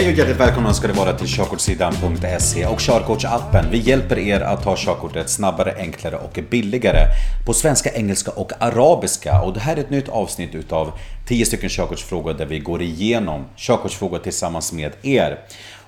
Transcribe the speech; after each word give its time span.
Hej 0.00 0.12
och 0.12 0.18
hjärtligt 0.18 0.40
välkomna 0.40 0.74
ska 0.74 0.86
det 0.86 0.92
vara 0.92 1.12
till 1.12 1.26
körkortssidan.se 1.28 2.66
och 2.66 2.80
körkortsappen. 2.80 3.64
Vi 3.70 3.78
hjälper 3.78 4.18
er 4.18 4.40
att 4.40 4.62
ta 4.62 4.76
körkortet 4.76 5.30
snabbare, 5.30 5.74
enklare 5.78 6.16
och 6.16 6.38
billigare 6.50 7.06
på 7.46 7.52
svenska, 7.52 7.90
engelska 7.90 8.30
och 8.30 8.52
arabiska. 8.60 9.42
Och 9.42 9.54
det 9.54 9.60
här 9.60 9.76
är 9.76 9.80
ett 9.80 9.90
nytt 9.90 10.08
avsnitt 10.08 10.54
utav 10.54 10.92
10 11.28 11.46
stycken 11.46 11.68
körkortsfrågor 11.68 12.34
där 12.34 12.46
vi 12.46 12.58
går 12.58 12.82
igenom 12.82 13.44
körkortsfrågor 13.56 14.18
tillsammans 14.18 14.72
med 14.72 14.92
er. 15.02 15.38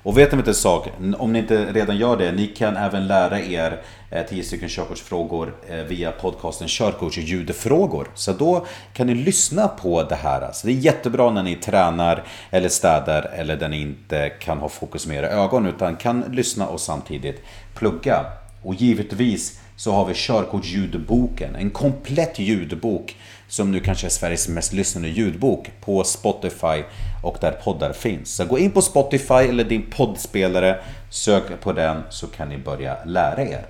Och 0.04 0.18
vet 0.18 0.32
ni 0.32 0.38
inte 0.38 0.50
en 0.50 0.54
sak? 0.54 0.88
Om 1.18 1.32
ni 1.32 1.38
inte 1.38 1.72
redan 1.72 1.96
gör 1.96 2.16
det, 2.16 2.32
ni 2.32 2.46
kan 2.46 2.76
även 2.76 3.06
lära 3.06 3.40
er 3.40 3.82
eh, 4.10 4.26
10 4.26 4.42
stycken 4.42 4.68
körkortsfrågor 4.68 5.54
eh, 5.68 5.76
via 5.76 6.12
podcasten 6.12 6.68
Körkorts 6.68 7.18
ljudfrågor. 7.18 8.08
Så 8.14 8.32
då 8.32 8.66
kan 8.92 9.06
ni 9.06 9.14
lyssna 9.14 9.68
på 9.68 10.02
det 10.02 10.14
här. 10.14 10.52
Så 10.52 10.66
det 10.66 10.72
är 10.72 10.76
jättebra 10.76 11.30
när 11.30 11.42
ni 11.42 11.56
tränar 11.56 12.22
eller 12.50 12.68
städar 12.68 13.30
eller 13.34 13.56
där 13.56 13.68
ni 13.68 13.80
inte 13.80 14.28
kan 14.28 14.58
ha 14.58 14.68
fokus 14.68 15.06
med 15.06 15.16
era 15.16 15.28
ögon 15.28 15.66
utan 15.66 15.96
kan 15.96 16.24
lyssna 16.30 16.66
och 16.66 16.80
samtidigt 16.80 17.42
plugga. 17.74 18.24
Och 18.62 18.74
givetvis 18.74 19.60
så 19.76 19.92
har 19.92 20.04
vi 20.04 20.14
körkortsljudboken, 20.14 21.56
en 21.56 21.70
komplett 21.70 22.38
ljudbok 22.38 23.16
som 23.48 23.72
nu 23.72 23.80
kanske 23.80 24.06
är 24.06 24.10
Sveriges 24.10 24.48
mest 24.48 24.72
lyssnade 24.72 25.08
ljudbok 25.08 25.70
på 25.80 26.04
Spotify 26.04 26.82
och 27.22 27.36
där 27.40 27.52
poddar 27.52 27.92
finns. 27.92 28.34
Så 28.34 28.44
gå 28.44 28.58
in 28.58 28.70
på 28.70 28.82
Spotify 28.82 29.34
eller 29.34 29.64
din 29.64 29.90
poddspelare, 29.90 30.78
sök 31.10 31.60
på 31.60 31.72
den 31.72 32.02
så 32.10 32.26
kan 32.26 32.48
ni 32.48 32.58
börja 32.58 32.96
lära 33.04 33.42
er. 33.42 33.66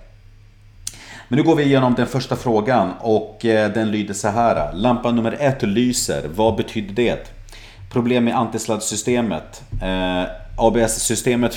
Men 1.29 1.37
nu 1.37 1.43
går 1.43 1.57
vi 1.57 1.63
igenom 1.63 1.95
den 1.95 2.07
första 2.07 2.37
frågan 2.37 2.93
och 3.01 3.45
eh, 3.45 3.73
den 3.73 3.91
lyder 3.91 4.15
så 4.15 4.29
här. 4.29 4.73
Lampa 4.73 5.11
nummer 5.11 5.37
ett 5.41 5.63
lyser. 5.63 6.23
Vad 6.35 6.57
betyder 6.57 6.95
det? 6.95 7.33
Problem 7.93 8.25
med 8.25 8.37
antisladdsystemet. 8.37 9.63
Eh, 9.83 10.23
ABS-systemet 10.57 11.55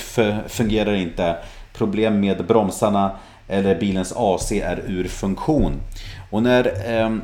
fungerar 0.47 0.93
inte. 0.93 1.37
Problem 1.73 2.19
med 2.19 2.45
bromsarna 2.45 3.11
eller 3.47 3.79
bilens 3.79 4.13
AC 4.15 4.51
är 4.51 4.83
ur 4.87 5.07
funktion. 5.07 5.81
Och 6.29 6.43
när, 6.43 6.73
ehm, 6.85 7.21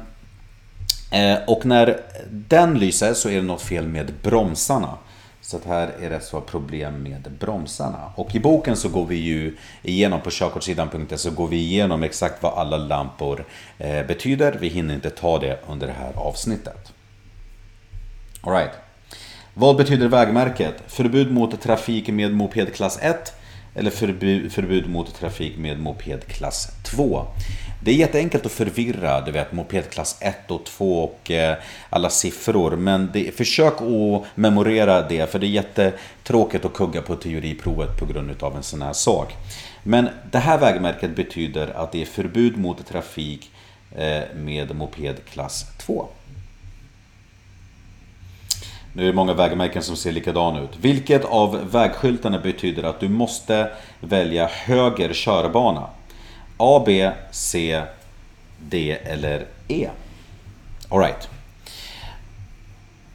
eh, 1.11 1.37
och 1.47 1.65
när 1.65 2.01
den 2.29 2.79
lyser 2.79 3.13
så 3.13 3.29
är 3.29 3.35
det 3.35 3.41
något 3.41 3.61
fel 3.61 3.87
med 3.87 4.13
bromsarna. 4.23 4.97
Så 5.41 5.57
att 5.57 5.65
här 5.65 5.91
är 6.01 6.09
det 6.09 6.21
så 6.21 6.41
problem 6.41 7.03
med 7.03 7.31
bromsarna. 7.39 8.11
Och 8.15 8.35
i 8.35 8.39
boken 8.39 8.75
så 8.75 8.89
går 8.89 9.05
vi 9.05 9.15
ju 9.15 9.57
igenom 9.83 10.21
på 10.21 10.29
körkortssidan.se 10.31 11.17
så 11.17 11.31
går 11.31 11.47
vi 11.47 11.57
igenom 11.57 12.03
exakt 12.03 12.43
vad 12.43 12.53
alla 12.53 12.77
lampor 12.77 13.45
eh, 13.77 14.05
betyder. 14.05 14.57
Vi 14.61 14.67
hinner 14.67 14.93
inte 14.93 15.09
ta 15.09 15.39
det 15.39 15.59
under 15.67 15.87
det 15.87 15.93
här 15.93 16.13
avsnittet. 16.15 16.93
Alright. 18.41 18.71
Vad 19.53 19.77
betyder 19.77 20.07
vägmärket? 20.07 20.83
Förbud 20.87 21.31
mot 21.31 21.61
trafik 21.61 22.07
med 22.07 22.33
moped 22.33 22.73
klass 22.73 22.99
1 23.01 23.33
eller 23.75 23.91
förbud, 23.91 24.51
förbud 24.51 24.89
mot 24.89 25.15
trafik 25.15 25.57
med 25.57 25.79
moped 25.79 26.27
klass 26.27 26.71
2. 26.83 27.25
Det 27.83 27.91
är 27.91 27.95
jätteenkelt 27.95 28.45
att 28.45 28.51
förvirra, 28.51 29.21
du 29.21 29.31
vet 29.31 29.51
moped 29.51 29.89
klass 29.89 30.17
1 30.21 30.51
och 30.51 30.65
2 30.65 31.03
och 31.03 31.31
eh, 31.31 31.57
alla 31.89 32.09
siffror. 32.09 32.75
Men 32.75 33.09
det, 33.13 33.35
försök 33.35 33.73
att 33.81 34.23
memorera 34.35 35.07
det 35.07 35.31
för 35.31 35.39
det 35.39 35.45
är 35.45 35.49
jättetråkigt 35.49 36.65
att 36.65 36.73
kugga 36.73 37.01
på 37.01 37.15
teoriprovet 37.15 37.99
på 37.99 38.05
grund 38.05 38.43
av 38.43 38.55
en 38.55 38.63
sån 38.63 38.81
här 38.81 38.93
sak. 38.93 39.33
Men 39.83 40.09
det 40.31 40.39
här 40.39 40.57
vägmärket 40.57 41.15
betyder 41.15 41.67
att 41.67 41.91
det 41.91 42.01
är 42.01 42.05
förbud 42.05 42.57
mot 42.57 42.87
trafik 42.87 43.51
eh, 43.95 44.21
med 44.35 44.75
moped 44.75 45.25
klass 45.25 45.65
2. 45.77 46.07
Nu 48.93 49.03
är 49.03 49.07
det 49.07 49.13
många 49.13 49.33
vägmärken 49.33 49.83
som 49.83 49.95
ser 49.95 50.11
likadana 50.11 50.61
ut. 50.61 50.77
Vilket 50.81 51.25
av 51.25 51.71
vägskyltarna 51.71 52.39
betyder 52.39 52.83
att 52.83 52.99
du 52.99 53.09
måste 53.09 53.71
välja 53.99 54.47
höger 54.47 55.13
körbana? 55.13 55.87
A, 56.57 56.83
B, 56.85 57.11
C, 57.31 57.81
D 58.59 58.97
eller 59.03 59.45
E? 59.67 59.89
Alright. 60.89 61.29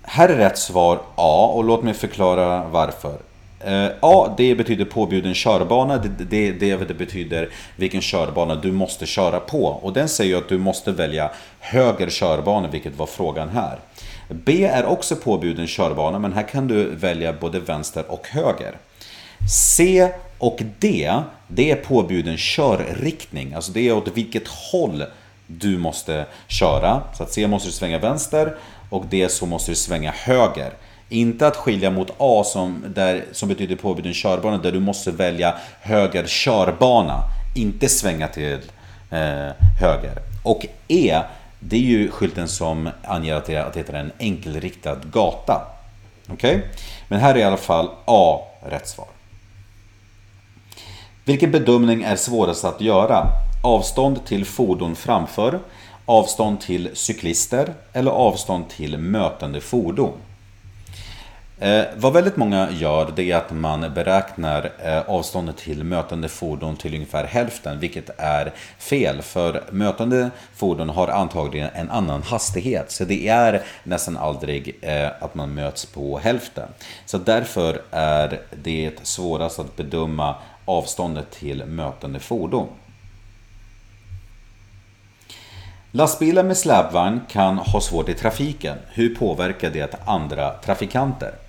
Här 0.02 0.28
är 0.28 0.36
rätt 0.36 0.58
svar 0.58 1.00
A 1.14 1.52
och 1.54 1.64
låt 1.64 1.82
mig 1.82 1.94
förklara 1.94 2.68
varför. 2.68 3.18
Eh, 3.60 3.88
A, 4.00 4.34
det 4.36 4.54
betyder 4.54 4.84
påbjuden 4.84 5.34
körbana. 5.34 5.98
Det, 5.98 6.08
det, 6.08 6.52
det, 6.52 6.76
det, 6.76 6.94
betyder 6.94 7.48
vilken 7.76 8.00
körbana 8.00 8.54
du 8.54 8.72
måste 8.72 9.06
köra 9.06 9.40
på. 9.40 9.66
Och 9.66 9.92
den 9.92 10.08
säger 10.08 10.36
att 10.36 10.48
du 10.48 10.58
måste 10.58 10.92
välja 10.92 11.30
höger 11.60 12.10
körbana, 12.10 12.68
vilket 12.68 12.96
var 12.96 13.06
frågan 13.06 13.48
här. 13.48 13.78
B 14.28 14.64
är 14.64 14.84
också 14.84 15.16
påbjuden 15.16 15.66
körbana, 15.66 16.18
men 16.18 16.32
här 16.32 16.42
kan 16.42 16.68
du 16.68 16.84
välja 16.84 17.32
både 17.32 17.60
vänster 17.60 18.04
och 18.08 18.28
höger. 18.28 18.74
C 19.48 20.08
och 20.38 20.60
D, 20.78 21.12
det 21.48 21.70
är 21.70 21.76
påbjuden 21.76 22.36
körriktning. 22.38 23.54
Alltså 23.54 23.72
det 23.72 23.88
är 23.88 23.92
åt 23.92 24.08
vilket 24.14 24.48
håll 24.48 25.04
du 25.46 25.78
måste 25.78 26.26
köra. 26.46 27.02
Så 27.14 27.22
att 27.22 27.32
C 27.32 27.46
måste 27.46 27.68
du 27.68 27.72
svänga 27.72 27.98
vänster 27.98 28.56
och 28.90 29.04
D 29.06 29.28
så 29.28 29.46
måste 29.46 29.70
du 29.70 29.74
svänga 29.74 30.10
höger. 30.10 30.72
Inte 31.08 31.46
att 31.46 31.56
skilja 31.56 31.90
mot 31.90 32.10
A 32.18 32.42
som, 32.44 32.84
där, 32.94 33.24
som 33.32 33.48
betyder 33.48 33.76
påbjuden 33.76 34.14
körbana 34.14 34.58
där 34.58 34.72
du 34.72 34.80
måste 34.80 35.10
välja 35.10 35.54
höger 35.80 36.26
körbana. 36.26 37.22
Inte 37.56 37.88
svänga 37.88 38.28
till 38.28 38.60
eh, 39.10 39.52
höger. 39.80 40.18
Och 40.42 40.66
E 40.88 41.20
det 41.60 41.76
är 41.76 41.80
ju 41.80 42.10
skylten 42.10 42.48
som 42.48 42.90
anger 43.04 43.34
att 43.34 43.44
det, 43.44 43.56
att 43.56 43.72
det 43.72 43.80
heter 43.80 43.94
en 43.94 44.12
enkelriktad 44.18 44.96
gata. 45.12 45.62
Okej? 46.28 46.56
Okay? 46.56 46.68
Men 47.08 47.20
här 47.20 47.34
är 47.34 47.38
i 47.38 47.42
alla 47.42 47.56
fall 47.56 47.90
A 48.04 48.40
rätt 48.62 48.88
svar. 48.88 49.06
Vilken 51.24 51.50
bedömning 51.50 52.02
är 52.02 52.16
svårast 52.16 52.64
att 52.64 52.80
göra? 52.80 53.26
Avstånd 53.64 54.26
till 54.26 54.44
fordon 54.44 54.96
framför, 54.96 55.60
avstånd 56.04 56.60
till 56.60 56.90
cyklister 56.94 57.74
eller 57.92 58.10
avstånd 58.10 58.68
till 58.68 58.98
mötande 58.98 59.60
fordon? 59.60 60.12
Eh, 61.58 61.84
vad 61.96 62.12
väldigt 62.12 62.36
många 62.36 62.70
gör 62.70 63.12
det 63.16 63.30
är 63.30 63.36
att 63.36 63.50
man 63.50 63.94
beräknar 63.94 64.72
eh, 64.84 65.00
avståndet 65.10 65.56
till 65.56 65.84
mötande 65.84 66.28
fordon 66.28 66.76
till 66.76 66.94
ungefär 66.94 67.24
hälften, 67.24 67.78
vilket 67.78 68.10
är 68.18 68.52
fel. 68.78 69.22
För 69.22 69.64
mötande 69.70 70.30
fordon 70.54 70.88
har 70.88 71.08
antagligen 71.08 71.70
en 71.74 71.90
annan 71.90 72.22
hastighet, 72.22 72.90
så 72.90 73.04
det 73.04 73.28
är 73.28 73.62
nästan 73.84 74.16
aldrig 74.16 74.78
eh, 74.80 75.08
att 75.20 75.34
man 75.34 75.54
möts 75.54 75.86
på 75.86 76.18
hälften. 76.18 76.68
Så 77.06 77.18
därför 77.18 77.82
är 77.90 78.40
det 78.62 78.92
svårast 79.02 79.58
att 79.58 79.76
bedöma 79.76 80.34
avståndet 80.64 81.30
till 81.30 81.64
mötande 81.64 82.20
fordon. 82.20 82.68
Lastbilar 85.90 86.42
med 86.42 86.56
släpvagn 86.56 87.20
kan 87.28 87.58
ha 87.58 87.80
svårt 87.80 88.08
i 88.08 88.14
trafiken. 88.14 88.78
Hur 88.88 89.14
påverkar 89.14 89.70
det 89.70 89.94
andra 90.04 90.52
trafikanter? 90.52 91.45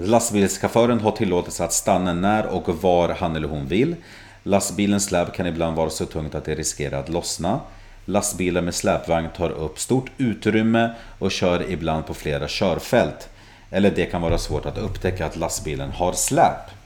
Lastbilschauffören 0.00 1.00
har 1.00 1.10
tillåtelse 1.10 1.64
att 1.64 1.72
stanna 1.72 2.12
när 2.12 2.46
och 2.46 2.82
var 2.82 3.08
han 3.08 3.36
eller 3.36 3.48
hon 3.48 3.66
vill. 3.66 3.96
Lastbilens 4.42 5.04
släp 5.04 5.34
kan 5.34 5.46
ibland 5.46 5.76
vara 5.76 5.90
så 5.90 6.06
tungt 6.06 6.34
att 6.34 6.44
det 6.44 6.54
riskerar 6.54 7.00
att 7.00 7.08
lossna. 7.08 7.60
Lastbilar 8.04 8.60
med 8.62 8.74
släpvagn 8.74 9.28
tar 9.36 9.50
upp 9.50 9.78
stort 9.78 10.10
utrymme 10.18 10.90
och 11.18 11.30
kör 11.30 11.70
ibland 11.70 12.06
på 12.06 12.14
flera 12.14 12.48
körfält. 12.48 13.28
Eller 13.70 13.90
det 13.90 14.06
kan 14.06 14.22
vara 14.22 14.38
svårt 14.38 14.66
att 14.66 14.78
upptäcka 14.78 15.26
att 15.26 15.36
lastbilen 15.36 15.90
har 15.90 16.12
släp. 16.12 16.77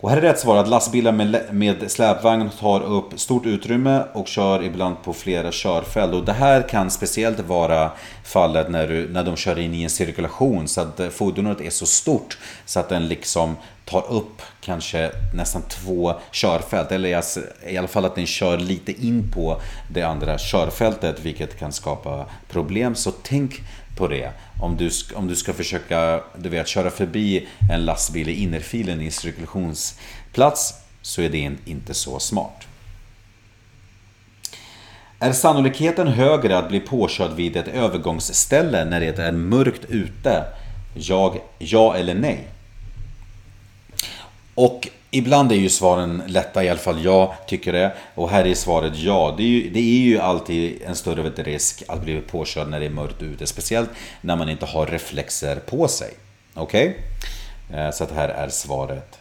Och 0.00 0.10
här 0.10 0.16
är 0.16 0.20
rätt 0.20 0.38
svar 0.38 0.56
att 0.56 0.68
lastbilar 0.68 1.12
med, 1.12 1.44
med 1.50 1.90
släpvagn 1.90 2.50
tar 2.60 2.80
upp 2.80 3.20
stort 3.20 3.46
utrymme 3.46 4.04
och 4.12 4.28
kör 4.28 4.62
ibland 4.62 5.02
på 5.04 5.12
flera 5.12 5.52
körfält. 5.52 6.14
Och 6.14 6.24
det 6.24 6.32
här 6.32 6.68
kan 6.68 6.90
speciellt 6.90 7.40
vara 7.40 7.90
fallet 8.24 8.70
när, 8.70 8.88
du, 8.88 9.08
när 9.08 9.24
de 9.24 9.36
kör 9.36 9.58
in 9.58 9.74
i 9.74 9.82
en 9.82 9.90
cirkulation 9.90 10.68
så 10.68 10.80
att 10.80 11.00
eh, 11.00 11.08
fordonet 11.08 11.60
är 11.60 11.70
så 11.70 11.86
stort 11.86 12.38
så 12.66 12.80
att 12.80 12.88
den 12.88 13.08
liksom 13.08 13.56
tar 13.90 14.12
upp 14.12 14.42
kanske 14.60 15.10
nästan 15.34 15.62
två 15.62 16.14
körfält. 16.32 16.92
Eller 16.92 17.22
i 17.68 17.78
alla 17.78 17.88
fall 17.88 18.04
att 18.04 18.14
den 18.14 18.26
kör 18.26 18.58
lite 18.58 19.06
in 19.06 19.30
på 19.30 19.60
det 19.90 20.02
andra 20.02 20.38
körfältet 20.38 21.20
vilket 21.20 21.58
kan 21.58 21.72
skapa 21.72 22.26
problem. 22.48 22.94
Så 22.94 23.10
tänk 23.22 23.60
på 23.96 24.08
det. 24.08 24.32
Om 24.60 24.76
du, 24.76 24.90
om 25.14 25.28
du 25.28 25.36
ska 25.36 25.52
försöka 25.52 26.20
du 26.36 26.48
vet, 26.48 26.68
köra 26.68 26.90
förbi 26.90 27.48
en 27.72 27.84
lastbil 27.84 28.28
i 28.28 28.42
innerfilen 28.42 29.00
i 29.00 29.04
en 29.04 29.12
cirkulationsplats 29.12 30.74
så 31.02 31.22
är 31.22 31.28
det 31.28 31.50
inte 31.64 31.94
så 31.94 32.18
smart. 32.18 32.66
Är 35.18 35.32
sannolikheten 35.32 36.08
högre 36.08 36.58
att 36.58 36.68
bli 36.68 36.80
påkörd 36.80 37.30
vid 37.32 37.56
ett 37.56 37.68
övergångsställe 37.68 38.84
när 38.84 39.00
det 39.00 39.18
är 39.18 39.32
mörkt 39.32 39.84
ute? 39.88 40.44
Jag, 40.94 41.40
ja 41.58 41.96
eller 41.96 42.14
nej? 42.14 42.48
Och 44.60 44.88
Ibland 45.10 45.52
är 45.52 45.56
ju 45.56 45.68
svaren 45.68 46.22
lätta, 46.26 46.64
i 46.64 46.68
alla 46.68 46.78
fall 46.78 47.04
jag 47.04 47.34
tycker 47.46 47.72
det. 47.72 47.92
Och 48.14 48.30
här 48.30 48.46
är 48.46 48.54
svaret 48.54 48.92
ja. 48.96 49.34
Det 49.36 49.42
är 49.42 49.46
ju, 49.46 49.70
det 49.70 49.80
är 49.80 50.00
ju 50.00 50.18
alltid 50.18 50.82
en 50.82 50.96
större 50.96 51.30
risk 51.42 51.82
att 51.88 52.02
bli 52.02 52.20
påkörd 52.20 52.68
när 52.68 52.80
det 52.80 52.86
är 52.86 52.90
mörkt 52.90 53.22
ute. 53.22 53.46
Speciellt 53.46 53.90
när 54.20 54.36
man 54.36 54.48
inte 54.48 54.66
har 54.66 54.86
reflexer 54.86 55.56
på 55.56 55.88
sig. 55.88 56.10
Okej? 56.54 56.96
Okay? 57.68 57.92
Så 57.92 58.04
att 58.04 58.12
här 58.12 58.28
är 58.28 58.48
svaret 58.48 59.18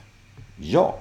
ja. 0.62 0.98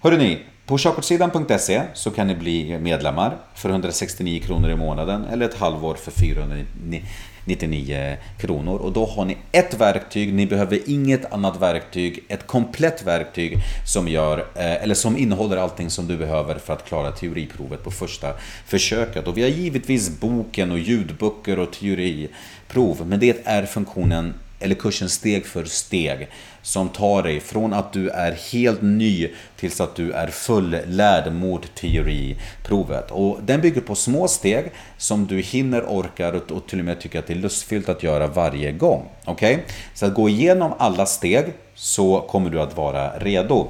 Hörrni, 0.00 0.38
på 0.66 0.78
körkortssidan.se 0.78 1.82
så 1.94 2.10
kan 2.10 2.26
ni 2.26 2.34
bli 2.34 2.78
medlemmar 2.78 3.36
för 3.54 3.68
169 3.68 4.42
kronor 4.46 4.70
i 4.70 4.76
månaden 4.76 5.24
eller 5.24 5.46
ett 5.46 5.58
halvår 5.58 5.94
för 5.94 6.10
499 6.10 7.02
99 7.44 8.16
kronor. 8.38 8.78
Och 8.78 8.92
då 8.92 9.06
har 9.06 9.24
ni 9.24 9.36
ett 9.52 9.74
verktyg, 9.74 10.34
ni 10.34 10.46
behöver 10.46 10.78
inget 10.86 11.32
annat 11.32 11.60
verktyg. 11.60 12.24
Ett 12.28 12.46
komplett 12.46 13.06
verktyg 13.06 13.58
som, 13.86 14.08
gör, 14.08 14.38
eh, 14.38 14.82
eller 14.82 14.94
som 14.94 15.16
innehåller 15.16 15.56
allting 15.56 15.90
som 15.90 16.06
du 16.06 16.16
behöver 16.16 16.58
för 16.58 16.72
att 16.72 16.84
klara 16.84 17.12
teoriprovet 17.12 17.84
på 17.84 17.90
första 17.90 18.34
försöket. 18.66 19.26
Och 19.28 19.36
vi 19.36 19.42
har 19.42 19.48
givetvis 19.48 20.20
boken 20.20 20.70
och 20.70 20.78
ljudböcker 20.78 21.58
och 21.58 21.72
teoriprov, 21.72 23.06
men 23.06 23.20
det 23.20 23.46
är 23.46 23.66
funktionen 23.66 24.34
eller 24.60 24.74
kursen 24.74 25.08
steg 25.08 25.46
för 25.46 25.64
steg 25.64 26.28
som 26.62 26.88
tar 26.88 27.22
dig 27.22 27.40
från 27.40 27.72
att 27.72 27.92
du 27.92 28.08
är 28.08 28.32
helt 28.52 28.82
ny 28.82 29.28
tills 29.56 29.80
att 29.80 29.96
du 29.96 30.12
är 30.12 30.26
fullärd 30.26 31.32
mot 31.32 31.74
teoriprovet. 31.74 33.10
Och 33.10 33.38
den 33.42 33.60
bygger 33.60 33.80
på 33.80 33.94
små 33.94 34.28
steg 34.28 34.72
som 34.98 35.26
du 35.26 35.40
hinner, 35.40 35.82
orkar 35.82 36.52
och 36.52 36.66
till 36.66 36.78
och 36.78 36.84
med 36.84 37.00
tycker 37.00 37.18
att 37.18 37.26
det 37.26 37.32
är 37.32 37.38
lustfyllt 37.38 37.88
att 37.88 38.02
göra 38.02 38.26
varje 38.26 38.72
gång. 38.72 39.08
Okej? 39.24 39.54
Okay? 39.54 39.66
Så 39.94 40.06
att 40.06 40.14
gå 40.14 40.28
igenom 40.28 40.72
alla 40.78 41.06
steg 41.06 41.44
så 41.74 42.20
kommer 42.20 42.50
du 42.50 42.60
att 42.60 42.76
vara 42.76 43.18
redo. 43.18 43.68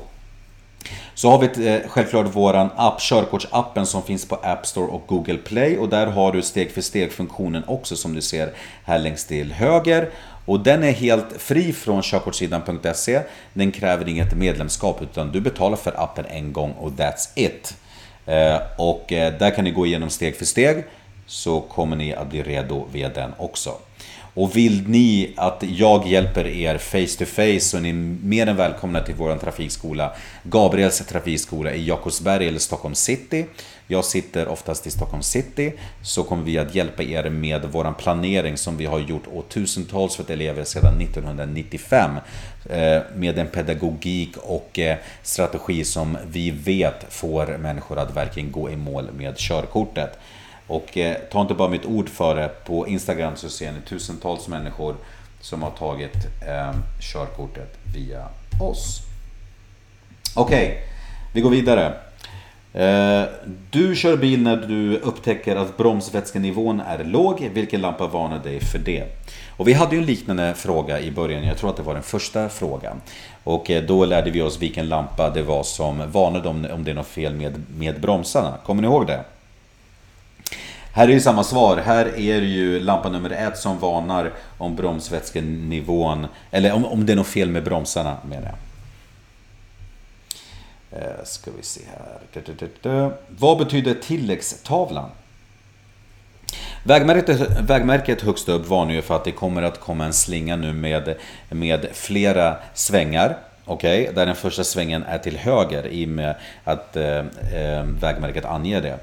Så 1.14 1.30
har 1.30 1.38
vi 1.38 1.68
eh, 1.68 1.80
självklart 1.88 2.36
våran 2.36 2.68
app, 2.76 3.00
körkortsappen 3.00 3.86
som 3.86 4.02
finns 4.02 4.28
på 4.28 4.34
App 4.34 4.66
Store 4.66 4.86
och 4.86 5.02
Google 5.06 5.36
Play 5.36 5.78
och 5.78 5.88
där 5.88 6.06
har 6.06 6.32
du 6.32 6.42
steg 6.42 6.70
för 6.70 6.80
steg 6.80 7.12
funktionen 7.12 7.64
också 7.66 7.96
som 7.96 8.14
du 8.14 8.20
ser 8.20 8.52
här 8.84 8.98
längst 8.98 9.28
till 9.28 9.52
höger. 9.52 10.10
Och 10.50 10.60
den 10.60 10.82
är 10.82 10.92
helt 10.92 11.42
fri 11.42 11.72
från 11.72 12.02
körkortssidan.se. 12.02 13.22
Den 13.52 13.72
kräver 13.72 14.08
inget 14.08 14.34
medlemskap 14.34 15.02
utan 15.02 15.32
du 15.32 15.40
betalar 15.40 15.76
för 15.76 16.02
appen 16.02 16.24
en 16.24 16.52
gång 16.52 16.72
och 16.72 16.90
that's 16.90 17.28
it. 17.34 17.76
Eh, 18.26 18.60
och 18.78 19.12
eh, 19.12 19.38
där 19.38 19.50
kan 19.50 19.64
ni 19.64 19.70
gå 19.70 19.86
igenom 19.86 20.10
steg 20.10 20.36
för 20.36 20.44
steg 20.44 20.84
så 21.26 21.60
kommer 21.60 21.96
ni 21.96 22.14
att 22.14 22.30
bli 22.30 22.42
redo 22.42 22.86
via 22.92 23.08
den 23.08 23.32
också. 23.38 23.74
Och 24.34 24.56
vill 24.56 24.88
ni 24.88 25.32
att 25.36 25.64
jag 25.68 26.06
hjälper 26.06 26.46
er 26.46 26.78
face 26.78 27.18
to 27.18 27.24
face 27.24 27.60
så 27.60 27.76
är 27.76 27.80
ni 27.80 27.92
mer 28.22 28.46
än 28.46 28.56
välkomna 28.56 29.00
till 29.00 29.14
vår 29.14 29.36
trafikskola 29.36 30.12
Gabriels 30.42 31.06
trafikskola 31.06 31.72
i 31.72 31.86
Jakobsberg 31.86 32.48
eller 32.48 32.58
Stockholm 32.58 32.94
city. 32.94 33.46
Jag 33.86 34.04
sitter 34.04 34.48
oftast 34.48 34.86
i 34.86 34.90
Stockholm 34.90 35.22
city 35.22 35.72
så 36.02 36.22
kommer 36.22 36.42
vi 36.42 36.58
att 36.58 36.74
hjälpa 36.74 37.02
er 37.02 37.30
med 37.30 37.64
våran 37.64 37.94
planering 37.94 38.56
som 38.56 38.76
vi 38.76 38.86
har 38.86 38.98
gjort 38.98 39.26
åt 39.32 39.48
tusentals 39.48 40.16
för 40.16 40.30
elever 40.30 40.64
sedan 40.64 41.00
1995 41.00 42.10
eh, 42.70 43.02
med 43.16 43.38
en 43.38 43.46
pedagogik 43.46 44.36
och 44.36 44.78
eh, 44.78 44.96
strategi 45.22 45.84
som 45.84 46.18
vi 46.30 46.50
vet 46.50 47.06
får 47.08 47.58
människor 47.58 47.98
att 47.98 48.16
verkligen 48.16 48.52
gå 48.52 48.70
i 48.70 48.76
mål 48.76 49.08
med 49.16 49.36
körkortet. 49.36 50.18
Och 50.70 50.98
eh, 50.98 51.16
ta 51.32 51.40
inte 51.40 51.54
bara 51.54 51.68
mitt 51.68 51.84
ord 51.84 52.08
för 52.08 52.34
det. 52.34 52.50
På 52.64 52.88
Instagram 52.88 53.36
så 53.36 53.48
ser 53.48 53.72
ni 53.72 53.80
tusentals 53.80 54.48
människor 54.48 54.96
som 55.40 55.62
har 55.62 55.70
tagit 55.70 56.16
eh, 56.48 56.72
körkortet 57.00 57.78
via 57.94 58.26
oss. 58.60 59.00
Okej, 60.34 60.66
okay, 60.66 60.78
vi 61.34 61.40
går 61.40 61.50
vidare. 61.50 61.94
Eh, 62.72 63.22
du 63.70 63.96
kör 63.96 64.16
bil 64.16 64.42
när 64.42 64.56
du 64.56 64.96
upptäcker 64.96 65.56
att 65.56 65.76
bromsvätskenivån 65.76 66.80
är 66.80 67.04
låg. 67.04 67.50
Vilken 67.52 67.80
lampa 67.80 68.06
varnar 68.06 68.38
dig 68.38 68.60
för 68.60 68.78
det? 68.78 69.04
Och 69.56 69.68
vi 69.68 69.72
hade 69.72 69.94
ju 69.94 70.00
en 70.00 70.06
liknande 70.06 70.54
fråga 70.54 71.00
i 71.00 71.10
början. 71.10 71.44
Jag 71.44 71.58
tror 71.58 71.70
att 71.70 71.76
det 71.76 71.82
var 71.82 71.94
den 71.94 72.02
första 72.02 72.48
frågan. 72.48 73.00
Och 73.44 73.70
eh, 73.70 73.82
då 73.82 74.04
lärde 74.04 74.30
vi 74.30 74.42
oss 74.42 74.62
vilken 74.62 74.88
lampa 74.88 75.30
det 75.30 75.42
var 75.42 75.62
som 75.62 76.10
varnade 76.10 76.48
om, 76.48 76.66
om 76.72 76.84
det 76.84 76.90
är 76.90 76.94
något 76.94 77.06
fel 77.06 77.34
med, 77.34 77.62
med 77.78 78.00
bromsarna. 78.00 78.56
Kommer 78.64 78.82
ni 78.82 78.88
ihåg 78.88 79.06
det? 79.06 79.24
Här 80.92 81.08
är 81.08 81.12
ju 81.12 81.20
samma 81.20 81.44
svar. 81.44 81.76
Här 81.76 82.06
är 82.06 82.40
det 82.40 82.46
ju 82.46 82.80
lampa 82.80 83.08
nummer 83.08 83.30
ett 83.30 83.58
som 83.58 83.78
varnar 83.78 84.32
om 84.58 84.76
bromsvätskenivån, 84.76 86.26
eller 86.50 86.72
om, 86.72 86.84
om 86.84 87.06
det 87.06 87.12
är 87.12 87.16
något 87.16 87.26
fel 87.26 87.50
med 87.50 87.64
bromsarna 87.64 88.16
menar 88.28 88.46
jag. 88.46 88.56
Eh, 90.92 91.24
ska 91.24 91.50
vi 91.56 91.62
se 91.62 91.80
här. 92.82 93.12
Vad 93.28 93.58
betyder 93.58 93.94
tilläggstavlan? 93.94 95.10
Vägmärket, 96.84 97.40
vägmärket 97.60 98.22
högst 98.22 98.48
upp 98.48 98.68
varnar 98.68 98.92
ju 98.92 99.02
för 99.02 99.16
att 99.16 99.24
det 99.24 99.32
kommer 99.32 99.62
att 99.62 99.80
komma 99.80 100.04
en 100.04 100.12
slinga 100.12 100.56
nu 100.56 100.72
med, 100.72 101.16
med 101.48 101.88
flera 101.92 102.56
svängar. 102.74 103.36
Okej, 103.64 104.02
okay? 104.02 104.14
där 104.14 104.26
den 104.26 104.34
första 104.34 104.64
svängen 104.64 105.02
är 105.02 105.18
till 105.18 105.36
höger 105.36 105.86
i 105.86 106.04
och 106.04 106.08
med 106.08 106.34
att 106.64 106.96
eh, 106.96 107.18
eh 107.18 107.84
vägmärket 108.00 108.44
anger 108.44 108.82
det. 108.82 108.98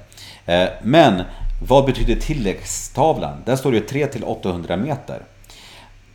Eh, 0.54 0.70
men 0.82 1.24
vad 1.60 1.86
betyder 1.86 2.16
tilläggstavlan? 2.16 3.38
Där 3.46 3.56
står 3.56 3.72
det 3.72 3.82
3 3.82 4.08
till 4.08 4.24
800 4.24 4.78
meter. 4.78 5.22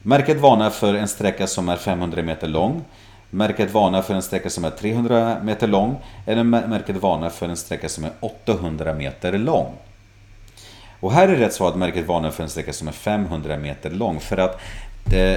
Märket 0.02 0.40
varnar 0.40 0.70
för 0.70 0.94
en 0.94 1.08
sträcka 1.08 1.46
som 1.46 1.68
är 1.68 1.76
500 1.76 2.22
meter 2.22 2.48
lång. 2.48 2.84
Märket 3.30 3.72
varnar 3.72 4.02
för 4.02 4.14
en 4.14 4.22
sträcka 4.22 4.50
som 4.50 4.64
är 4.64 4.70
300 4.70 5.36
meter 5.42 5.66
lång. 5.66 5.96
Eller 6.26 6.44
märket 6.44 6.96
varnar 6.96 7.30
för 7.30 7.48
en 7.48 7.56
sträcka 7.56 7.88
som 7.88 8.04
är 8.04 8.10
800 8.20 8.94
meter 8.94 9.38
lång. 9.38 9.74
Och 11.00 11.12
här 11.12 11.28
är 11.28 11.36
rätt 11.36 11.52
svar 11.52 11.68
att 11.68 11.76
märket 11.76 12.06
varnar 12.06 12.30
för 12.30 12.42
en 12.42 12.48
sträcka 12.48 12.72
som 12.72 12.88
är 12.88 12.92
500 12.92 13.56
meter 13.56 13.90
lång. 13.90 14.20
För 14.20 14.36
att 14.36 14.60
eh, 15.14 15.36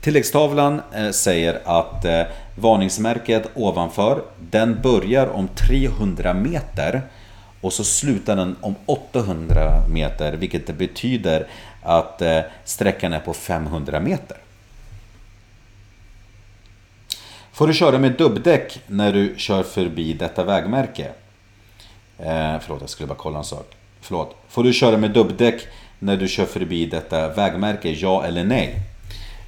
tilläggstavlan 0.00 0.82
eh, 0.94 1.10
säger 1.10 1.60
att 1.64 2.04
eh, 2.04 2.22
varningsmärket 2.54 3.50
ovanför 3.54 4.22
den 4.50 4.80
börjar 4.82 5.26
om 5.26 5.48
300 5.48 6.34
meter 6.34 7.02
och 7.62 7.72
så 7.72 7.84
slutar 7.84 8.36
den 8.36 8.56
om 8.60 8.74
800 8.86 9.88
meter 9.88 10.32
vilket 10.32 10.78
betyder 10.78 11.46
att 11.82 12.22
eh, 12.22 12.40
sträckan 12.64 13.12
är 13.12 13.20
på 13.20 13.34
500 13.34 14.00
meter. 14.00 14.36
Får 17.52 17.66
du 17.66 17.74
köra 17.74 17.98
med 17.98 18.12
dubbdäck 18.12 18.80
när 18.86 19.12
du 19.12 19.34
kör 19.36 19.62
förbi 19.62 20.12
detta 20.12 20.44
vägmärke? 20.44 21.06
Eh, 22.18 22.58
förlåt, 22.60 22.80
jag 22.80 22.90
skulle 22.90 23.06
bara 23.06 23.18
kolla 23.18 23.38
en 23.38 23.44
sak. 23.44 23.74
Förlåt. 24.00 24.36
Får 24.48 24.64
du 24.64 24.72
köra 24.72 24.96
med 24.96 25.10
dubbdäck 25.10 25.66
när 25.98 26.16
du 26.16 26.28
kör 26.28 26.46
förbi 26.46 26.86
detta 26.86 27.28
vägmärke? 27.28 27.90
Ja 27.90 28.24
eller 28.24 28.44
nej? 28.44 28.91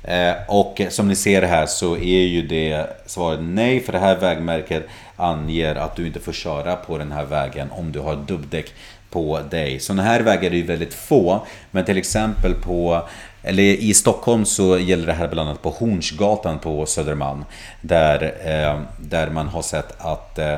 Eh, 0.04 0.34
och 0.48 0.80
som 0.90 1.08
ni 1.08 1.16
ser 1.16 1.42
här 1.42 1.66
så 1.66 1.96
är 1.96 2.22
ju 2.22 2.42
det 2.42 2.86
svaret 3.06 3.40
nej 3.42 3.80
för 3.80 3.92
det 3.92 3.98
här 3.98 4.16
vägmärket 4.16 4.86
anger 5.16 5.74
att 5.74 5.96
du 5.96 6.06
inte 6.06 6.20
får 6.20 6.32
köra 6.32 6.76
på 6.76 6.98
den 6.98 7.12
här 7.12 7.24
vägen 7.24 7.70
om 7.70 7.92
du 7.92 8.00
har 8.00 8.16
dubbdäck 8.16 8.72
på 9.10 9.40
dig. 9.50 9.80
Sådana 9.80 10.02
här 10.02 10.20
vägar 10.20 10.50
är 10.50 10.54
ju 10.54 10.62
väldigt 10.62 10.94
få, 10.94 11.46
men 11.70 11.84
till 11.84 11.98
exempel 11.98 12.54
på 12.54 13.02
eller 13.42 13.62
i 13.62 13.94
Stockholm 13.94 14.44
så 14.44 14.78
gäller 14.78 15.06
det 15.06 15.12
här 15.12 15.28
bland 15.28 15.48
annat 15.48 15.62
på 15.62 15.70
Hornsgatan 15.70 16.58
på 16.58 16.86
Södermalm. 16.86 17.44
Där, 17.80 18.34
eh, 18.44 18.80
där 18.98 19.30
man 19.30 19.48
har 19.48 19.62
sett 19.62 19.94
att 19.98 20.38
eh, 20.38 20.56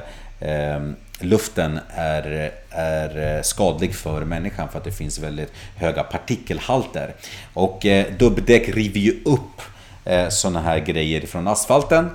luften 1.21 1.81
är, 1.89 2.53
är 2.71 3.43
skadlig 3.43 3.95
för 3.95 4.25
människan 4.25 4.69
för 4.69 4.79
att 4.79 4.85
det 4.85 4.93
finns 4.93 5.19
väldigt 5.19 5.53
höga 5.77 6.03
partikelhalter. 6.03 7.15
Och 7.55 7.87
eh, 7.87 8.07
dubbdäck 8.19 8.69
river 8.69 9.01
ju 9.01 9.23
upp 9.25 9.63
eh, 10.05 10.29
sådana 10.29 10.61
här 10.61 10.79
grejer 10.79 11.27
från 11.27 11.49
asfalten. 11.49 12.11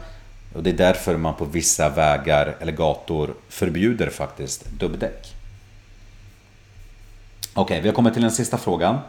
Och 0.54 0.64
det 0.64 0.70
är 0.70 0.78
därför 0.78 1.18
man 1.18 1.36
på 1.36 1.46
vissa 1.46 1.90
vägar 1.90 2.56
eller 2.60 2.72
gator 2.72 3.34
förbjuder 3.50 4.10
faktiskt 4.10 4.66
dubbdäck. 4.66 5.36
Okej, 7.54 7.64
okay, 7.64 7.82
vi 7.82 7.88
har 7.88 7.96
kommit 7.96 8.14
till 8.14 8.22
den 8.22 8.32
sista 8.32 8.58
frågan. 8.58 9.00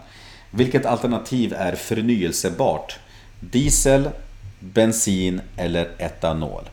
Vilket 0.51 0.87
alternativ 0.87 1.55
är 1.55 1.75
förnyelsebart? 1.75 2.99
Diesel, 3.41 4.09
bensin 4.61 5.41
eller 5.57 5.89
etanol? 5.99 6.65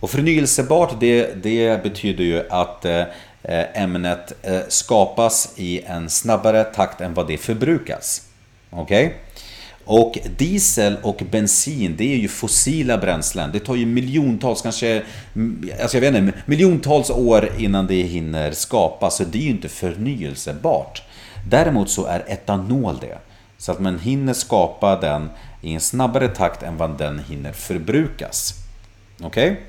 Och 0.00 0.10
förnyelsebart 0.10 1.00
det, 1.00 1.42
det 1.42 1.82
betyder 1.82 2.24
ju 2.24 2.50
att 2.50 2.84
eh, 2.84 3.02
ämnet 3.74 4.32
eh, 4.42 4.60
skapas 4.68 5.52
i 5.56 5.82
en 5.82 6.10
snabbare 6.10 6.64
takt 6.64 7.00
än 7.00 7.14
vad 7.14 7.28
det 7.28 7.38
förbrukas. 7.38 8.22
Okej? 8.70 9.06
Okay? 9.06 9.16
Och 9.84 10.18
diesel 10.36 10.96
och 11.02 11.22
bensin, 11.30 11.94
det 11.98 12.12
är 12.12 12.16
ju 12.16 12.28
fossila 12.28 12.98
bränslen. 12.98 13.50
Det 13.52 13.58
tar 13.58 13.74
ju 13.74 13.86
miljontals, 13.86 14.62
kanske, 14.62 15.02
alltså 15.82 15.96
jag 15.96 16.00
vet 16.00 16.14
inte, 16.14 16.38
miljontals 16.46 17.10
år 17.10 17.48
innan 17.58 17.86
det 17.86 18.02
hinner 18.02 18.52
skapas. 18.52 19.16
Så 19.16 19.24
det 19.24 19.38
är 19.38 19.42
ju 19.42 19.50
inte 19.50 19.68
förnyelsebart. 19.68 21.02
Däremot 21.48 21.90
så 21.90 22.06
är 22.06 22.24
etanol 22.28 22.98
det. 23.00 23.18
Så 23.58 23.72
att 23.72 23.80
man 23.80 23.98
hinner 23.98 24.32
skapa 24.32 25.00
den 25.00 25.30
i 25.62 25.74
en 25.74 25.80
snabbare 25.80 26.28
takt 26.28 26.62
än 26.62 26.76
vad 26.76 26.98
den 26.98 27.18
hinner 27.18 27.52
förbrukas. 27.52 28.54
Okej? 29.20 29.50
Okay? 29.50 29.62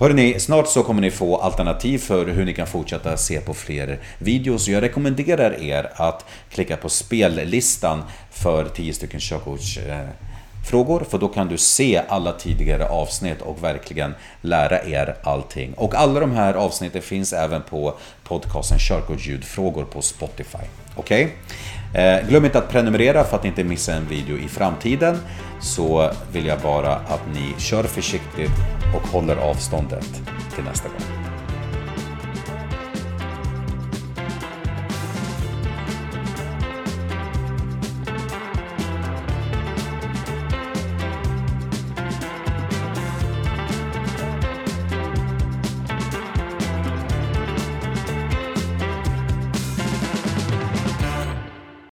Hörrni, 0.00 0.40
snart 0.40 0.68
så 0.68 0.82
kommer 0.82 1.00
ni 1.00 1.10
få 1.10 1.36
alternativ 1.36 1.98
för 1.98 2.26
hur 2.26 2.44
ni 2.44 2.54
kan 2.54 2.66
fortsätta 2.66 3.16
se 3.16 3.40
på 3.40 3.54
fler 3.54 3.98
videos. 4.18 4.68
Jag 4.68 4.82
rekommenderar 4.82 5.62
er 5.62 5.90
att 5.94 6.24
klicka 6.50 6.76
på 6.76 6.88
spellistan 6.88 8.02
för 8.30 8.68
10 8.68 8.92
stycken 8.92 9.20
körkortsfrågor, 9.20 11.06
för 11.10 11.18
då 11.18 11.28
kan 11.28 11.48
du 11.48 11.58
se 11.58 12.02
alla 12.08 12.32
tidigare 12.32 12.88
avsnitt 12.88 13.42
och 13.42 13.64
verkligen 13.64 14.14
lära 14.40 14.84
er 14.84 15.16
allting. 15.22 15.74
Och 15.74 15.94
alla 15.94 16.20
de 16.20 16.32
här 16.32 16.54
avsnitten 16.54 17.02
finns 17.02 17.32
även 17.32 17.62
på 17.62 17.94
podcasten 18.24 18.78
Körkortsljudfrågor 18.78 19.84
på 19.84 20.02
Spotify. 20.02 20.64
Okej? 20.96 21.24
Okay? 21.24 22.22
Glöm 22.28 22.44
inte 22.44 22.58
att 22.58 22.70
prenumerera 22.70 23.24
för 23.24 23.36
att 23.36 23.44
inte 23.44 23.64
missa 23.64 23.94
en 23.94 24.08
video 24.08 24.38
i 24.38 24.48
framtiden. 24.48 25.18
Så 25.60 26.10
vill 26.32 26.46
jag 26.46 26.60
bara 26.60 26.94
att 26.94 27.22
ni 27.34 27.54
kör 27.58 27.82
försiktigt 27.82 28.50
och 28.94 29.08
håller 29.08 29.36
avståndet 29.36 30.22
till 30.54 30.64
nästa 30.64 30.88
gång. 30.88 31.15